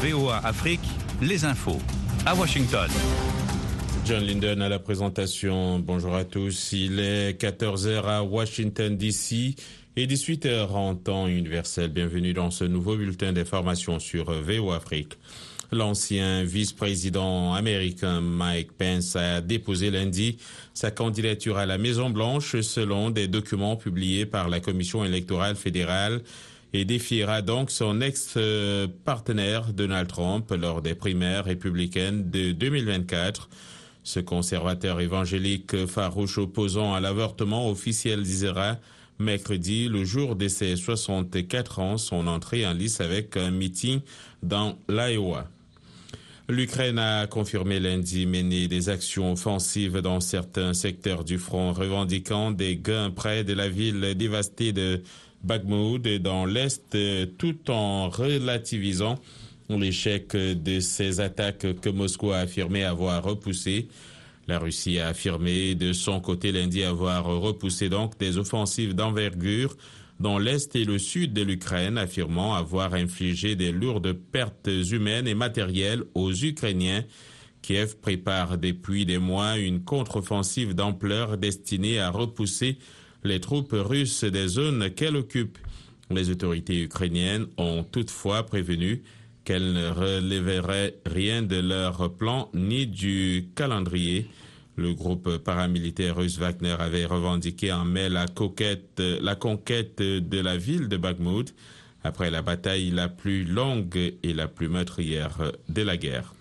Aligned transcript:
VOA 0.00 0.38
Afrique, 0.46 0.80
les 1.20 1.44
infos. 1.44 1.80
À 2.24 2.32
Washington. 2.32 2.88
John 4.06 4.22
Linden 4.22 4.62
à 4.62 4.68
la 4.68 4.78
présentation. 4.78 5.80
Bonjour 5.80 6.14
à 6.14 6.24
tous. 6.24 6.72
Il 6.72 7.00
est 7.00 7.32
14h 7.32 8.04
à 8.04 8.22
Washington, 8.22 8.96
D.C. 8.96 9.56
et 9.96 10.06
18h 10.06 10.68
en 10.68 10.94
temps 10.94 11.26
universel. 11.26 11.90
Bienvenue 11.90 12.32
dans 12.32 12.52
ce 12.52 12.62
nouveau 12.62 12.96
bulletin 12.96 13.32
d'information 13.32 13.98
sur 13.98 14.30
VOA 14.30 14.76
Afrique. 14.76 15.14
L'ancien 15.72 16.44
vice-président 16.44 17.54
américain 17.54 18.20
Mike 18.20 18.72
Pence 18.78 19.16
a 19.16 19.40
déposé 19.40 19.90
lundi 19.90 20.38
sa 20.74 20.92
candidature 20.92 21.58
à 21.58 21.66
la 21.66 21.76
Maison-Blanche 21.76 22.60
selon 22.60 23.10
des 23.10 23.26
documents 23.26 23.74
publiés 23.74 24.26
par 24.26 24.48
la 24.48 24.60
Commission 24.60 25.04
électorale 25.04 25.56
fédérale 25.56 26.22
et 26.72 26.84
défiera 26.84 27.42
donc 27.42 27.70
son 27.70 28.00
ex-partenaire 28.00 29.72
Donald 29.72 30.08
Trump 30.08 30.50
lors 30.50 30.82
des 30.82 30.94
primaires 30.94 31.44
républicaines 31.44 32.30
de 32.30 32.52
2024. 32.52 33.48
Ce 34.02 34.20
conservateur 34.20 35.00
évangélique 35.00 35.86
farouche 35.86 36.38
opposant 36.38 36.94
à 36.94 37.00
l'avortement 37.00 37.70
officialisera 37.70 38.76
mercredi, 39.18 39.88
le 39.88 40.04
jour 40.04 40.36
de 40.36 40.48
ses 40.48 40.76
64 40.76 41.78
ans, 41.80 41.98
son 41.98 42.26
entrée 42.26 42.66
en 42.66 42.72
lice 42.72 43.00
avec 43.00 43.36
un 43.36 43.50
meeting 43.50 44.00
dans 44.42 44.78
l'Iowa. 44.88 45.48
L'Ukraine 46.50 46.98
a 46.98 47.26
confirmé 47.26 47.78
lundi 47.78 48.24
mener 48.24 48.68
des 48.68 48.88
actions 48.88 49.32
offensives 49.32 50.00
dans 50.00 50.20
certains 50.20 50.72
secteurs 50.72 51.22
du 51.22 51.36
front, 51.36 51.74
revendiquant 51.74 52.52
des 52.52 52.76
gains 52.76 53.10
près 53.10 53.44
de 53.44 53.52
la 53.52 53.68
ville 53.68 54.14
dévastée 54.16 54.72
de 54.72 55.02
Bakhmut 55.42 56.06
et 56.06 56.18
dans 56.18 56.44
l'Est, 56.44 56.96
tout 57.38 57.70
en 57.70 58.08
relativisant 58.08 59.18
l'échec 59.76 60.34
de 60.34 60.80
ces 60.80 61.20
attaques 61.20 61.66
que 61.80 61.90
Moscou 61.90 62.30
a 62.30 62.38
affirmé 62.38 62.84
avoir 62.84 63.22
repoussées. 63.22 63.88
La 64.46 64.58
Russie 64.58 64.98
a 64.98 65.08
affirmé 65.08 65.74
de 65.74 65.92
son 65.92 66.20
côté 66.20 66.52
lundi 66.52 66.82
avoir 66.82 67.26
repoussé 67.26 67.90
donc 67.90 68.18
des 68.18 68.38
offensives 68.38 68.94
d'envergure 68.94 69.76
dans 70.20 70.38
l'Est 70.38 70.74
et 70.74 70.84
le 70.84 70.98
Sud 70.98 71.32
de 71.32 71.42
l'Ukraine, 71.42 71.98
affirmant 71.98 72.54
avoir 72.54 72.94
infligé 72.94 73.56
des 73.56 73.70
lourdes 73.70 74.14
pertes 74.14 74.70
humaines 74.90 75.28
et 75.28 75.34
matérielles 75.34 76.02
aux 76.14 76.32
Ukrainiens. 76.32 77.04
Kiev 77.62 77.96
prépare 77.98 78.56
depuis 78.56 79.04
des 79.04 79.18
mois 79.18 79.58
une 79.58 79.84
contre-offensive 79.84 80.74
d'ampleur 80.74 81.36
destinée 81.36 81.98
à 82.00 82.10
repousser 82.10 82.78
les 83.24 83.40
troupes 83.40 83.74
russes 83.74 84.24
des 84.24 84.48
zones 84.48 84.90
qu'elle 84.90 85.16
occupe. 85.16 85.58
Les 86.10 86.30
autorités 86.30 86.82
ukrainiennes 86.82 87.46
ont 87.56 87.84
toutefois 87.84 88.44
prévenu 88.44 89.02
qu'elles 89.44 89.72
ne 89.72 89.88
relèveraient 89.88 90.94
rien 91.06 91.42
de 91.42 91.56
leur 91.56 92.14
plan 92.14 92.50
ni 92.54 92.86
du 92.86 93.48
calendrier. 93.54 94.26
Le 94.76 94.94
groupe 94.94 95.38
paramilitaire 95.38 96.16
russe 96.16 96.38
Wagner 96.38 96.76
avait 96.78 97.04
revendiqué 97.04 97.72
en 97.72 97.84
mai 97.84 98.08
la, 98.08 98.26
la 99.20 99.34
conquête 99.34 99.98
de 100.00 100.40
la 100.40 100.56
ville 100.56 100.88
de 100.88 100.96
Bakhmut 100.96 101.54
après 102.04 102.30
la 102.30 102.42
bataille 102.42 102.90
la 102.90 103.08
plus 103.08 103.44
longue 103.44 103.96
et 104.22 104.32
la 104.32 104.46
plus 104.46 104.68
meurtrière 104.68 105.52
de 105.68 105.82
la 105.82 105.96
guerre. 105.96 106.34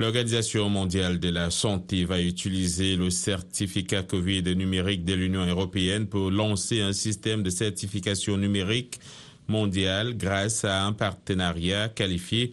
L'Organisation 0.00 0.70
mondiale 0.70 1.20
de 1.20 1.28
la 1.28 1.50
santé 1.50 2.06
va 2.06 2.22
utiliser 2.22 2.96
le 2.96 3.10
certificat 3.10 4.02
Covid 4.02 4.44
numérique 4.56 5.04
de 5.04 5.12
l'Union 5.12 5.44
européenne 5.44 6.06
pour 6.06 6.30
lancer 6.30 6.80
un 6.80 6.94
système 6.94 7.42
de 7.42 7.50
certification 7.50 8.38
numérique 8.38 8.98
mondial 9.46 10.16
grâce 10.16 10.64
à 10.64 10.86
un 10.86 10.94
partenariat 10.94 11.90
qualifié 11.90 12.52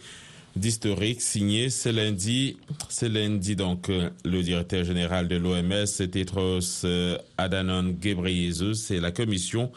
d'historique 0.57 1.21
signé 1.21 1.69
ce 1.69 1.87
lundi. 1.87 2.57
Ce 2.89 3.05
lundi, 3.05 3.55
donc, 3.55 3.87
le 4.25 4.43
directeur 4.43 4.83
général 4.83 5.29
de 5.29 5.37
l'OMS, 5.37 6.09
Tedros 6.11 6.85
Adhanom 7.37 7.93
Ghebreyesus 7.93 8.91
et 8.91 8.99
la 8.99 9.11
Commission 9.11 9.71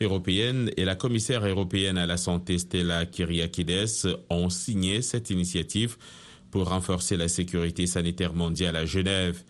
européenne 0.00 0.70
et 0.76 0.84
la 0.84 0.94
commissaire 0.94 1.44
européenne 1.44 1.98
à 1.98 2.06
la 2.06 2.18
santé 2.18 2.56
Stella 2.58 3.04
Kyriakides 3.04 4.16
ont 4.30 4.48
signé 4.48 5.02
cette 5.02 5.30
initiative 5.30 5.96
pour 6.50 6.68
renforcer 6.68 7.16
la 7.16 7.28
sécurité 7.28 7.86
sanitaire 7.86 8.34
mondiale 8.34 8.76
à 8.76 8.86
Genève. 8.86 9.42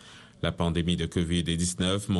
La 0.42 0.52
pandémie 0.52 0.96
de 0.96 1.06
Covid-19 1.06 2.10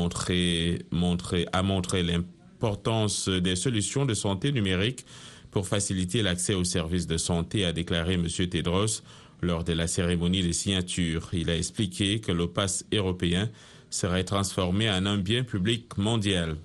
a 1.53 1.63
montré 1.63 2.03
l'importance 2.03 3.29
des 3.29 3.57
solutions 3.57 4.07
de 4.07 4.15
santé 4.15 4.53
numérique 4.53 5.05
pour 5.51 5.67
faciliter 5.67 6.23
l'accès 6.23 6.55
aux 6.55 6.65
services 6.65 7.07
de 7.07 7.17
santé, 7.17 7.65
a 7.65 7.73
déclaré 7.73 8.15
M. 8.15 8.27
Tedros 8.29 9.03
lors 9.43 9.65
de 9.65 9.73
la 9.73 9.87
cérémonie 9.87 10.43
de 10.43 10.53
signature. 10.53 11.29
Il 11.33 11.51
a 11.51 11.57
expliqué 11.57 12.21
que 12.21 12.33
le 12.33 12.47
européen 12.93 13.51
serait 13.91 14.25
transformé 14.25 14.91
en 14.91 15.07
un 15.07 15.19
bien 15.19 15.45
public 15.45 15.97
mondial. 15.97 16.57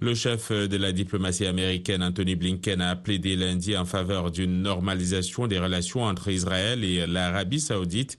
Le 0.00 0.14
chef 0.14 0.52
de 0.52 0.76
la 0.76 0.92
diplomatie 0.92 1.44
américaine, 1.44 2.04
Anthony 2.04 2.36
Blinken, 2.36 2.80
a 2.80 2.94
plaidé 2.94 3.34
lundi 3.34 3.76
en 3.76 3.84
faveur 3.84 4.30
d'une 4.30 4.62
normalisation 4.62 5.48
des 5.48 5.58
relations 5.58 6.04
entre 6.04 6.28
Israël 6.28 6.84
et 6.84 7.04
l'Arabie 7.04 7.58
saoudite 7.58 8.16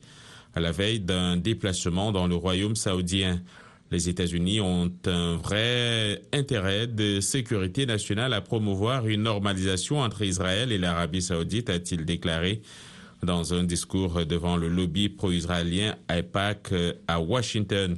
à 0.55 0.59
la 0.59 0.73
veille 0.73 0.99
d'un 0.99 1.37
déplacement 1.37 2.11
dans 2.11 2.27
le 2.27 2.35
royaume 2.35 2.75
saoudien. 2.75 3.41
Les 3.91 4.09
États-Unis 4.09 4.59
ont 4.59 4.91
un 5.05 5.37
vrai 5.37 6.21
intérêt 6.33 6.85
de 6.85 7.21
sécurité 7.21 7.85
nationale 7.85 8.33
à 8.33 8.41
promouvoir 8.41 9.07
une 9.07 9.23
normalisation 9.23 10.01
entre 10.01 10.23
Israël 10.23 10.73
et 10.73 10.77
l'Arabie 10.77 11.21
saoudite, 11.21 11.69
a-t-il 11.69 12.03
déclaré 12.03 12.61
dans 13.23 13.53
un 13.53 13.63
discours 13.63 14.25
devant 14.25 14.57
le 14.57 14.67
lobby 14.67 15.07
pro-israélien 15.07 15.95
AIPAC 16.09 16.73
à 17.07 17.21
Washington. 17.21 17.97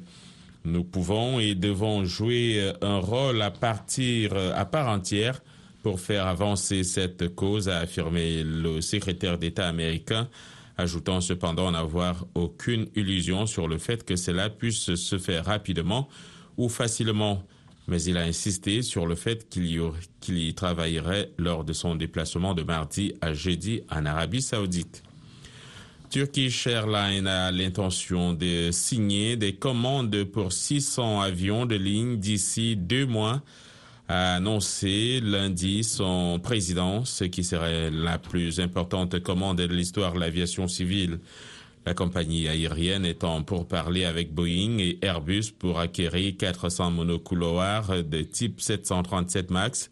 Nous 0.64 0.84
pouvons 0.84 1.40
et 1.40 1.56
devons 1.56 2.06
jouer 2.06 2.72
un 2.82 3.00
rôle 3.00 3.42
à 3.42 3.52
partir 3.52 4.36
à 4.36 4.66
part 4.66 4.88
entière 4.90 5.42
pour 5.82 6.00
faire 6.00 6.28
avancer 6.28 6.84
cette 6.84 7.34
cause, 7.34 7.70
a 7.70 7.80
affirmé 7.80 8.44
le 8.44 8.82
secrétaire 8.82 9.38
d'État 9.38 9.68
américain, 9.68 10.30
ajoutant 10.78 11.22
cependant 11.22 11.72
n'avoir 11.72 12.26
aucune 12.36 12.88
illusion 12.96 13.46
sur 13.46 13.68
le 13.68 13.78
fait 13.78 14.06
que 14.06 14.16
cela 14.16 14.50
puisse 14.50 14.96
se 14.96 15.18
faire 15.18 15.46
rapidement 15.46 16.08
ou 16.58 16.70
facilement. 16.70 17.44
Mais 17.88 18.04
il 18.04 18.18
a 18.18 18.22
insisté 18.22 18.84
sur 18.84 19.08
le 19.08 19.16
fait 19.16 19.50
qu'il 19.50 19.66
y, 19.66 19.82
y 20.30 20.54
travaillerait 20.54 21.32
lors 21.38 21.64
de 21.64 21.74
son 21.74 21.96
déplacement 21.96 22.54
de 22.54 22.62
mardi 22.62 23.14
à 23.22 23.34
jeudi 23.34 23.82
en 23.90 24.06
Arabie 24.06 24.42
saoudite. 24.42 25.04
Turkish 26.12 26.68
Airlines 26.68 27.26
a 27.26 27.52
l'intention 27.52 28.34
de 28.34 28.70
signer 28.72 29.38
des 29.38 29.54
commandes 29.54 30.26
pour 30.26 30.52
600 30.52 31.22
avions 31.22 31.66
de 31.66 31.76
ligne 31.76 32.18
d'ici 32.18 32.76
deux 32.76 33.06
mois, 33.06 33.42
a 34.10 34.36
annoncé 34.36 35.22
lundi 35.22 35.86
son 35.86 36.38
président, 36.44 37.06
ce 37.06 37.24
qui 37.24 37.46
serait 37.46 37.90
la 37.92 38.18
plus 38.18 38.60
importante 38.60 39.22
commande 39.22 39.60
de 39.60 39.74
l'histoire 39.74 40.14
de 40.14 40.20
l'aviation 40.20 40.68
civile. 40.68 41.20
La 41.86 41.94
compagnie 41.94 42.50
aérienne 42.50 43.06
étant 43.06 43.42
pour 43.42 43.66
parler 43.66 44.04
avec 44.04 44.34
Boeing 44.34 44.80
et 44.80 45.00
Airbus 45.02 45.54
pour 45.58 45.80
acquérir 45.80 46.36
400 46.38 46.92
monocouloirs 46.92 48.04
de 48.04 48.22
type 48.22 48.60
737 48.60 49.50
MAX 49.50 49.90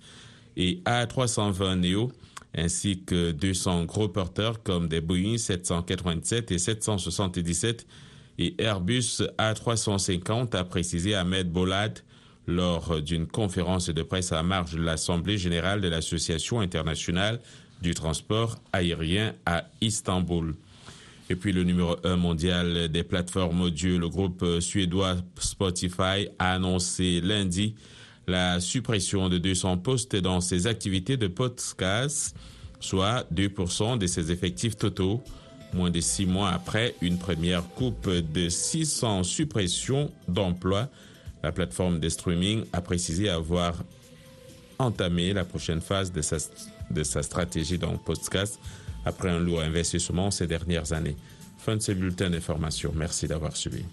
et 0.58 0.82
A320 0.86 1.76
Neo 1.76 2.12
ainsi 2.56 3.04
que 3.04 3.32
200 3.32 3.86
gros 3.86 4.08
porteurs 4.08 4.64
comme 4.64 4.88
des 4.88 5.02
Boeing 5.02 5.38
787 5.38 6.52
et 6.52 6.58
777 6.58 7.86
et 8.40 8.56
Airbus 8.58 9.22
A350, 9.38 10.56
a 10.56 10.64
précisé 10.64 11.14
Ahmed 11.14 11.52
Bolad 11.52 12.00
lors 12.48 13.02
d'une 13.02 13.28
conférence 13.28 13.90
de 13.90 14.02
presse 14.02 14.32
à 14.32 14.42
marge 14.42 14.74
de 14.74 14.82
l'Assemblée 14.82 15.38
générale 15.38 15.82
de 15.82 15.88
l'Association 15.90 16.62
internationale 16.62 17.40
du 17.82 17.94
transport 17.94 18.58
aérien 18.74 19.36
à 19.46 19.66
Istanbul. 19.82 20.56
Et 21.30 21.36
puis 21.36 21.52
le 21.52 21.64
numéro 21.64 21.96
1 22.04 22.16
mondial 22.16 22.90
des 22.90 23.04
plateformes 23.04 23.62
audio, 23.62 24.00
le 24.00 24.10
groupe 24.10 24.44
suédois 24.62 25.18
Spotify, 25.38 26.30
a 26.40 26.54
annoncé 26.54 27.22
lundi 27.22 27.76
la 28.30 28.60
suppression 28.60 29.28
de 29.28 29.38
200 29.38 29.78
postes 29.78 30.16
dans 30.16 30.40
ses 30.40 30.68
activités 30.68 31.18
de 31.18 31.28
podcast, 31.28 32.36
soit 32.80 33.26
2% 33.34 33.98
de 33.98 34.08
ses 34.08 34.32
effectifs 34.32 34.78
totaux, 34.78 35.22
moins 35.74 35.90
de 35.90 36.00
six 36.00 36.26
mois 36.26 36.52
après 36.52 36.96
une 37.02 37.18
première 37.18 37.68
coupe 37.70 38.10
de 38.10 38.48
600 38.50 39.24
suppressions 39.24 40.12
d'emplois. 40.28 40.90
La 41.42 41.52
plateforme 41.52 42.00
de 42.00 42.10
streaming 42.10 42.66
a 42.72 42.82
précisé 42.82 43.30
avoir 43.30 43.74
entamé 44.78 45.34
la 45.34 45.44
prochaine 45.44 45.82
phase 45.82 46.12
de 46.12 46.22
sa, 46.22 46.38
de 46.92 47.04
sa 47.04 47.24
stratégie 47.24 47.78
dans 47.78 47.92
le 47.92 47.98
podcast 47.98 48.60
après 49.06 49.30
un 49.30 49.40
lourd 49.40 49.62
investissement 49.62 50.30
ces 50.30 50.48
dernières 50.48 50.94
années. 50.94 51.16
Fin 51.58 51.76
de 51.76 51.82
ce 51.82 51.92
bulletin 51.94 52.30
d'information. 52.30 52.94
Merci 52.96 53.28
d'avoir 53.28 53.56
suivi. 53.58 53.84